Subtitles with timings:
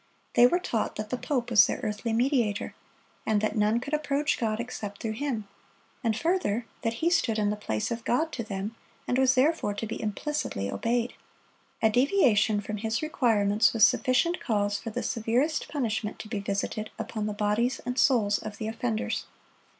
[0.33, 2.73] They were taught that the pope was their earthly mediator,
[3.23, 5.47] and that none could approach God except through him;
[6.03, 8.75] and further, that he stood in the place of God to them,
[9.07, 11.13] and was therefore to be implicitly obeyed.
[11.83, 16.89] A deviation from his requirements was sufficient cause for the severest punishment to be visited
[16.97, 19.25] upon the bodies and souls of the offenders.